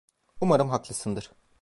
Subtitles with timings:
[0.41, 1.31] Umarım haklısındır.